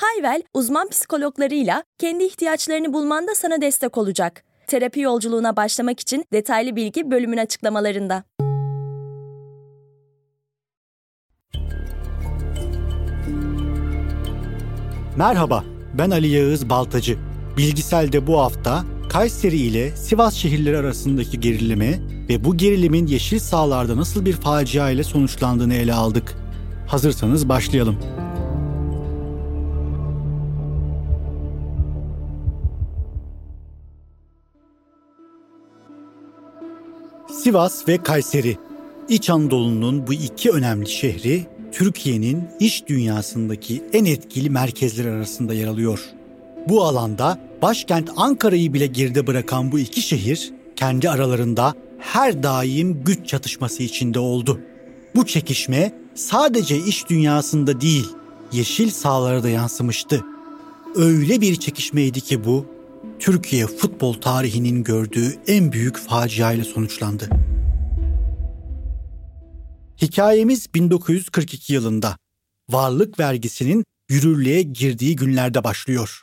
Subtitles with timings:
[0.00, 4.44] Hayvel, uzman psikologlarıyla kendi ihtiyaçlarını bulmanda sana destek olacak.
[4.66, 8.24] Terapi yolculuğuna başlamak için detaylı bilgi bölümün açıklamalarında.
[15.16, 15.64] Merhaba,
[15.98, 17.18] ben Ali Yağız Baltacı.
[17.56, 24.24] Bilgisel'de bu hafta Kayseri ile Sivas şehirleri arasındaki gerilimi ve bu gerilimin yeşil sahalarda nasıl
[24.24, 26.34] bir facia ile sonuçlandığını ele aldık.
[26.86, 28.25] Hazırsanız başlayalım.
[37.46, 38.56] Sivas ve Kayseri.
[39.08, 46.00] İç Anadolu'nun bu iki önemli şehri Türkiye'nin iş dünyasındaki en etkili merkezler arasında yer alıyor.
[46.68, 53.28] Bu alanda başkent Ankara'yı bile geride bırakan bu iki şehir kendi aralarında her daim güç
[53.28, 54.60] çatışması içinde oldu.
[55.14, 58.08] Bu çekişme sadece iş dünyasında değil,
[58.52, 60.24] yeşil sahalara da yansımıştı.
[60.94, 62.66] Öyle bir çekişmeydi ki bu,
[63.18, 67.28] Türkiye futbol tarihinin gördüğü en büyük facia ile sonuçlandı.
[70.02, 72.16] Hikayemiz 1942 yılında.
[72.70, 76.22] Varlık vergisinin yürürlüğe girdiği günlerde başlıyor.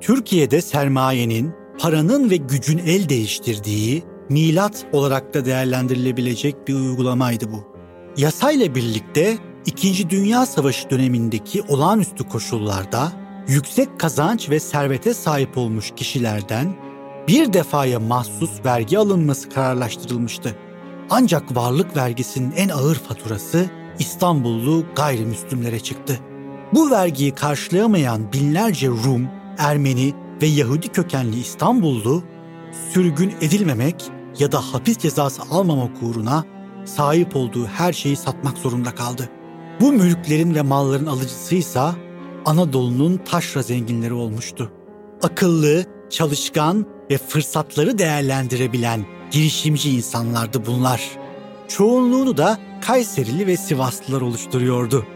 [0.00, 7.64] Türkiye'de sermayenin, paranın ve gücün el değiştirdiği, milat olarak da değerlendirilebilecek bir uygulamaydı bu.
[8.16, 13.12] Yasayla birlikte İkinci Dünya Savaşı dönemindeki olağanüstü koşullarda
[13.50, 16.74] yüksek kazanç ve servete sahip olmuş kişilerden
[17.28, 20.56] bir defaya mahsus vergi alınması kararlaştırılmıştı.
[21.10, 26.18] Ancak varlık vergisinin en ağır faturası İstanbullu gayrimüslimlere çıktı.
[26.74, 29.28] Bu vergiyi karşılayamayan binlerce Rum,
[29.58, 32.22] Ermeni ve Yahudi kökenli İstanbullu
[32.92, 36.44] sürgün edilmemek ya da hapis cezası almamak uğruna
[36.84, 39.28] sahip olduğu her şeyi satmak zorunda kaldı.
[39.80, 41.94] Bu mülklerin ve malların alıcısıysa
[42.44, 44.72] Anadolu'nun taşra zenginleri olmuştu.
[45.22, 51.10] Akıllı, çalışkan ve fırsatları değerlendirebilen girişimci insanlardı bunlar.
[51.68, 55.06] Çoğunluğunu da Kayserili ve Sivaslılar oluşturuyordu.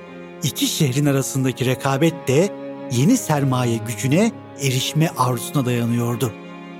[0.43, 2.49] İki şehrin arasındaki rekabet de
[2.93, 6.33] yeni sermaye gücüne erişme arzusuna dayanıyordu.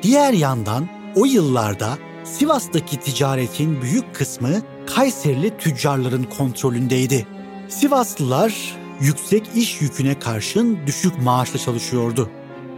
[0.03, 4.51] Diğer yandan o yıllarda Sivas'taki ticaretin büyük kısmı
[4.95, 7.27] Kayserili tüccarların kontrolündeydi.
[7.69, 12.31] Sivaslılar yüksek iş yüküne karşın düşük maaşla çalışıyordu.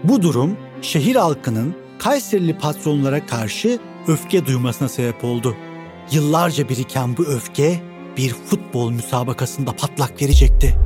[0.04, 5.56] Bu durum şehir halkının Kayserili patronlara karşı öfke duymasına sebep oldu.
[6.10, 7.80] Yıllarca biriken bu öfke
[8.16, 10.76] bir futbol müsabakasında patlak verecekti.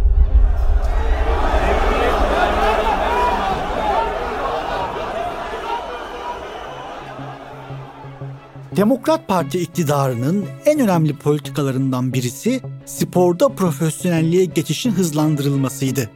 [8.76, 12.60] Demokrat Parti iktidarının en önemli politikalarından birisi
[12.98, 16.10] sporda profesyonelliğe geçişin hızlandırılmasıydı.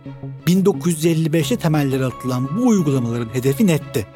[0.46, 4.06] 1955'te temelleri atılan bu uygulamaların hedefi netti.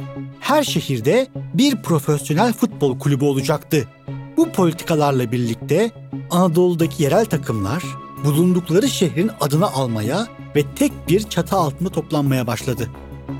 [0.40, 3.88] Her şehirde bir profesyonel futbol kulübü olacaktı.
[4.36, 5.90] Bu politikalarla birlikte
[6.30, 7.84] Anadolu'daki yerel takımlar
[8.24, 10.26] bulundukları şehrin adını almaya
[10.56, 12.88] ve tek bir çatı altında toplanmaya başladı.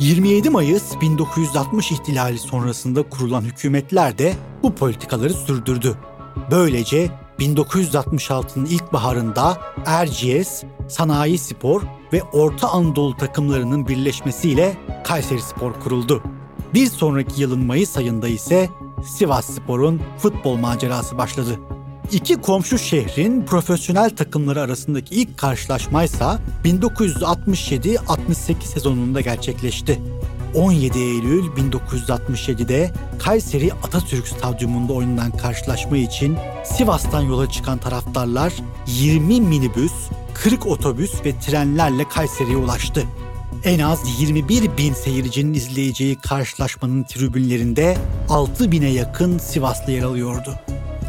[0.00, 5.95] 27 Mayıs 1960 ihtilali sonrasında kurulan hükümetler de bu politikaları sürdürdü.
[6.50, 11.82] Böylece 1966'nın ilkbaharında Erciyes, Sanayi Spor
[12.12, 16.22] ve Orta Anadolu takımlarının birleşmesiyle Kayseri Spor kuruldu.
[16.75, 18.69] Bir sonraki yılın Mayıs ayında ise
[19.06, 21.59] Sivas Spor'un futbol macerası başladı.
[22.12, 30.00] İki komşu şehrin profesyonel takımları arasındaki ilk karşılaşmaysa 1967-68 sezonunda gerçekleşti.
[30.55, 38.53] 17 Eylül 1967'de Kayseri Atatürk Stadyumunda oynanan karşılaşma için Sivas'tan yola çıkan taraftarlar
[38.87, 39.93] 20 minibüs,
[40.35, 43.05] 40 otobüs ve trenlerle Kayseri'ye ulaştı.
[43.65, 47.97] En az 21 bin seyircinin izleyeceği karşılaşmanın tribünlerinde
[48.29, 50.55] 6 bine yakın Sivaslı yer alıyordu.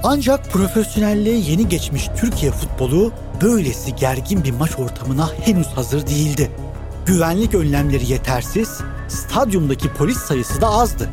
[0.04, 3.12] Ancak profesyonelliğe yeni geçmiş Türkiye futbolu
[3.42, 6.52] böylesi gergin bir maç ortamına henüz hazır değildi.
[7.06, 11.10] Güvenlik önlemleri yetersiz, stadyumdaki polis sayısı da azdı.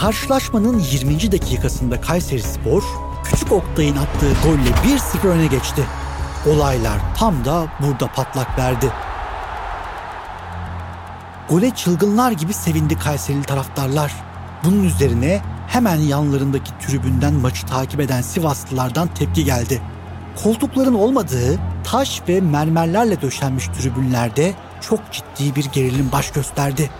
[0.00, 1.32] Karşılaşmanın 20.
[1.32, 2.82] dakikasında Kayseri Spor,
[3.24, 5.84] Küçük Oktay'ın attığı golle 1-0 öne geçti.
[6.46, 8.92] Olaylar tam da burada patlak verdi.
[11.50, 14.14] Gole çılgınlar gibi sevindi Kayserili taraftarlar.
[14.64, 19.82] Bunun üzerine hemen yanlarındaki tribünden maçı takip eden Sivaslılardan tepki geldi.
[20.42, 26.90] Koltukların olmadığı taş ve mermerlerle döşenmiş tribünlerde çok ciddi bir gerilim baş gösterdi.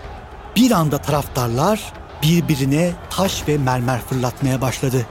[0.59, 5.05] Bir anda taraftarlar birbirine taş ve mermer fırlatmaya başladı.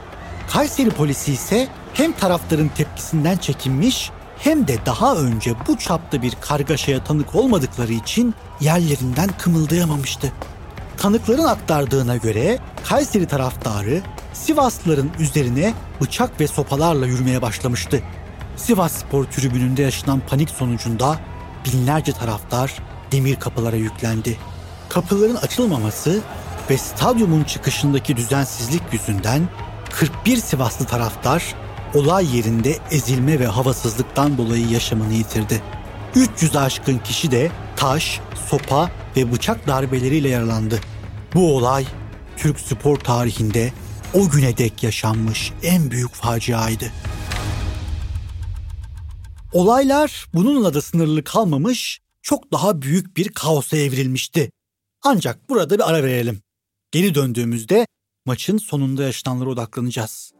[0.49, 7.03] Kayseri polisi ise hem taraftarın tepkisinden çekinmiş hem de daha önce bu çapta bir kargaşaya
[7.03, 10.33] tanık olmadıkları için yerlerinden kımıldayamamıştı.
[10.97, 14.01] Tanıkların aktardığına göre Kayseri taraftarı
[14.33, 18.01] Sivaslıların üzerine bıçak ve sopalarla yürümeye başlamıştı.
[18.55, 21.19] Sivas Spor tribününde yaşanan panik sonucunda
[21.65, 22.73] binlerce taraftar
[23.11, 24.37] demir kapılara yüklendi.
[24.89, 26.21] Kapıların açılmaması
[26.69, 29.49] ve stadyumun çıkışındaki düzensizlik yüzünden
[29.91, 31.55] 41 Sivaslı taraftar
[31.93, 35.61] olay yerinde ezilme ve havasızlıktan dolayı yaşamını yitirdi.
[36.15, 38.19] 300 aşkın kişi de taş,
[38.49, 40.79] sopa ve bıçak darbeleriyle yaralandı.
[41.33, 41.85] Bu olay
[42.37, 43.73] Türk spor tarihinde
[44.13, 46.91] o güne dek yaşanmış en büyük faciaydı.
[49.53, 54.51] Olaylar bununla da sınırlı kalmamış, çok daha büyük bir kaosa evrilmişti.
[55.03, 56.41] Ancak burada bir ara verelim.
[56.91, 57.87] Geri döndüğümüzde
[58.25, 60.33] maçın sonunda yaşananlara odaklanacağız.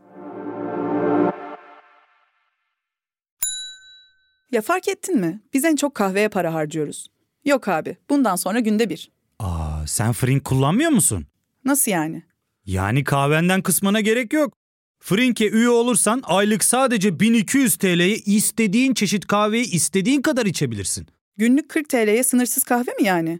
[4.51, 5.41] Ya fark ettin mi?
[5.53, 7.07] Biz en çok kahveye para harcıyoruz.
[7.45, 9.11] Yok abi, bundan sonra günde bir.
[9.39, 11.25] Aa, sen Frink kullanmıyor musun?
[11.65, 12.23] Nasıl yani?
[12.65, 14.53] Yani kahvenden kısmına gerek yok.
[14.99, 21.07] Frink'e üye olursan aylık sadece 1200 TL'ye istediğin çeşit kahveyi istediğin kadar içebilirsin.
[21.37, 23.39] Günlük 40 TL'ye sınırsız kahve mi yani?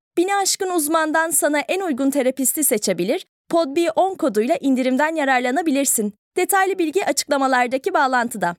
[0.17, 6.13] Bini aşkın uzmandan sana en uygun terapisti seçebilir, PodB10 koduyla indirimden yararlanabilirsin.
[6.37, 8.55] Detaylı bilgi açıklamalardaki bağlantıda.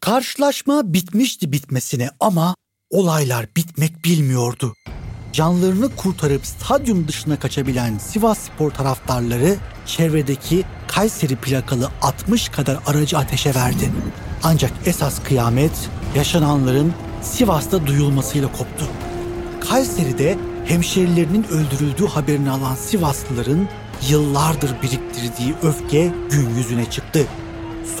[0.00, 2.54] Karşılaşma bitmişti bitmesine ama
[2.90, 4.74] olaylar bitmek bilmiyordu.
[5.32, 9.56] Canlarını kurtarıp stadyum dışına kaçabilen Sivas Spor taraftarları
[9.86, 13.92] çevredeki Kayseri plakalı 60 kadar aracı ateşe verdi.
[14.42, 16.92] Ancak esas kıyamet yaşananların
[17.22, 18.86] Sivas'ta duyulmasıyla koptu.
[19.60, 23.68] Kayseri'de hemşerilerinin öldürüldüğü haberini alan Sivaslıların
[24.08, 27.26] yıllardır biriktirdiği öfke gün yüzüne çıktı.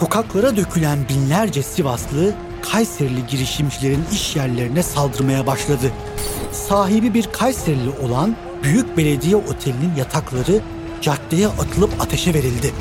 [0.00, 5.92] Sokaklara dökülen binlerce Sivaslı Kayserili girişimcilerin iş yerlerine saldırmaya başladı.
[6.52, 10.60] Sahibi bir Kayserili olan Büyük Belediye Oteli'nin yatakları
[11.00, 12.72] caddeye atılıp ateşe verildi.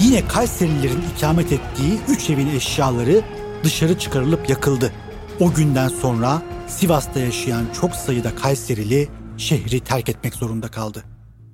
[0.00, 3.22] Yine Kayserililerin ikamet ettiği üç evin eşyaları
[3.64, 4.92] dışarı çıkarılıp yakıldı.
[5.40, 11.04] O günden sonra Sivas'ta yaşayan çok sayıda Kayserili şehri terk etmek zorunda kaldı.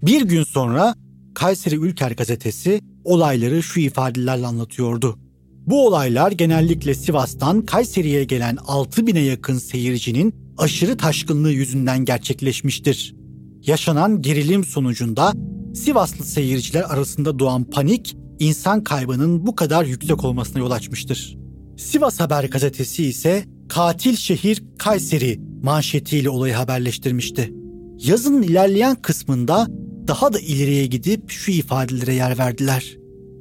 [0.03, 0.95] Bir gün sonra
[1.35, 5.19] Kayseri Ülker gazetesi olayları şu ifadelerle anlatıyordu.
[5.67, 13.15] Bu olaylar genellikle Sivas'tan Kayseri'ye gelen 6 bine yakın seyircinin aşırı taşkınlığı yüzünden gerçekleşmiştir.
[13.63, 15.33] Yaşanan gerilim sonucunda
[15.75, 21.39] Sivaslı seyirciler arasında doğan panik insan kaybının bu kadar yüksek olmasına yol açmıştır.
[21.77, 27.53] Sivas Haber gazetesi ise katil şehir Kayseri manşetiyle olayı haberleştirmişti.
[27.99, 29.67] Yazının ilerleyen kısmında
[30.09, 32.97] daha da ileriye gidip şu ifadelere yer verdiler.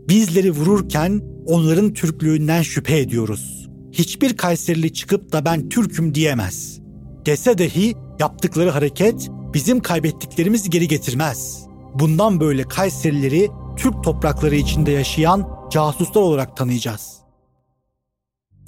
[0.09, 3.69] Bizleri vururken onların Türklüğünden şüphe ediyoruz.
[3.91, 6.79] Hiçbir Kayserili çıkıp da ben Türk'üm diyemez.
[7.25, 11.65] Dese dahi yaptıkları hareket bizim kaybettiklerimizi geri getirmez.
[11.93, 17.18] Bundan böyle Kayserileri Türk toprakları içinde yaşayan casuslar olarak tanıyacağız.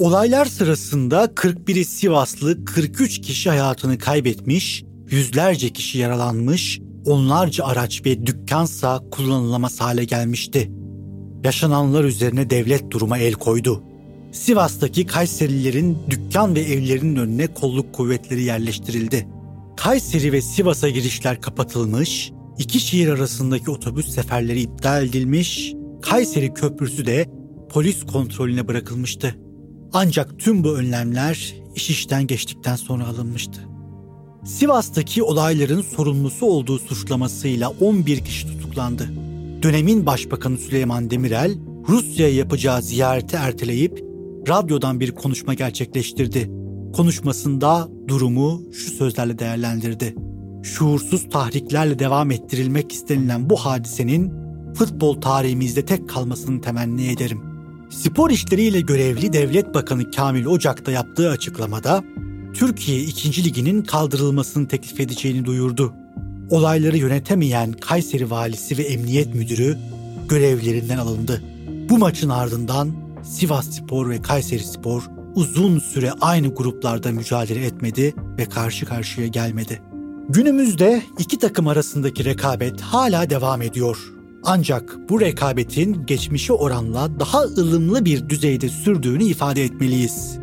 [0.01, 9.03] Olaylar sırasında 41'i Sivaslı 43 kişi hayatını kaybetmiş, yüzlerce kişi yaralanmış, onlarca araç ve dükkansa
[9.11, 10.71] kullanılamaz hale gelmişti.
[11.43, 13.83] Yaşananlar üzerine devlet duruma el koydu.
[14.31, 19.27] Sivas'taki Kayserilerin dükkan ve evlerinin önüne kolluk kuvvetleri yerleştirildi.
[19.77, 27.29] Kayseri ve Sivas'a girişler kapatılmış, iki şehir arasındaki otobüs seferleri iptal edilmiş, Kayseri Köprüsü de
[27.69, 29.35] polis kontrolüne bırakılmıştı.
[29.93, 33.61] Ancak tüm bu önlemler iş işten geçtikten sonra alınmıştı.
[34.45, 39.09] Sivas'taki olayların sorumlusu olduğu suçlamasıyla 11 kişi tutuklandı.
[39.63, 41.57] Dönemin Başbakanı Süleyman Demirel,
[41.89, 43.99] Rusya'ya yapacağı ziyareti erteleyip
[44.47, 46.51] radyodan bir konuşma gerçekleştirdi.
[46.93, 50.15] Konuşmasında durumu şu sözlerle değerlendirdi.
[50.63, 54.33] şuursuz tahriklerle devam ettirilmek istenilen bu hadisenin
[54.73, 57.50] futbol tarihimizde tek kalmasını temenni ederim.
[57.91, 62.03] Spor işleriyle görevli Devlet Bakanı Kamil Ocak'ta yaptığı açıklamada
[62.53, 63.43] Türkiye 2.
[63.43, 65.93] Ligi'nin kaldırılmasını teklif edeceğini duyurdu.
[66.49, 69.77] Olayları yönetemeyen Kayseri Valisi ve Emniyet Müdürü
[70.29, 71.43] görevlerinden alındı.
[71.89, 72.91] Bu maçın ardından
[73.23, 75.03] Sivas Spor ve Kayseri Spor
[75.35, 79.81] uzun süre aynı gruplarda mücadele etmedi ve karşı karşıya gelmedi.
[80.29, 84.20] Günümüzde iki takım arasındaki rekabet hala devam ediyor.
[84.43, 90.39] Ancak bu rekabetin geçmişe oranla daha ılımlı bir düzeyde sürdüğünü ifade etmeliyiz.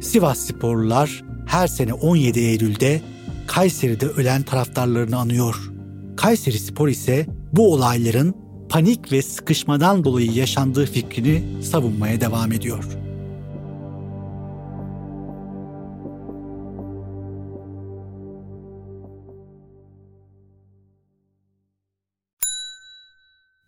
[0.00, 3.02] Sivas Sporlular her sene 17 Eylül'de
[3.46, 5.72] Kayseri'de ölen taraftarlarını anıyor.
[6.16, 8.34] Kayseri Spor ise bu olayların
[8.68, 13.01] panik ve sıkışmadan dolayı yaşandığı fikrini savunmaya devam ediyor.